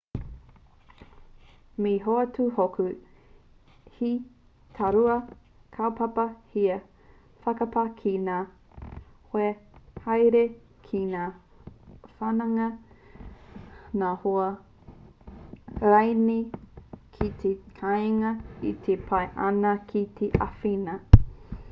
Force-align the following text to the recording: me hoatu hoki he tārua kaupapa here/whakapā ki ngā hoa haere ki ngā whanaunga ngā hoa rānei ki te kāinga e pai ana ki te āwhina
me 1.85 1.89
hoatu 2.03 2.45
hoki 2.53 2.85
he 3.97 4.07
tārua 4.77 5.17
kaupapa 5.75 6.23
here/whakapā 6.53 7.83
ki 7.99 8.13
ngā 8.29 8.37
hoa 9.35 9.51
haere 10.05 10.41
ki 10.87 11.01
ngā 11.11 11.27
whanaunga 12.15 12.69
ngā 14.03 14.11
hoa 14.23 14.47
rānei 15.93 16.39
ki 17.19 17.29
te 17.43 17.53
kāinga 17.83 18.33
e 18.95 18.97
pai 19.13 19.25
ana 19.51 19.75
ki 19.93 20.03
te 20.21 20.31
āwhina 20.47 20.97